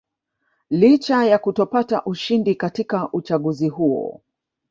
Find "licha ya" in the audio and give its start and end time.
0.69-1.37